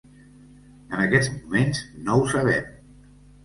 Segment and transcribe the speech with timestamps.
[0.93, 2.77] En aquests moments no ho sabem.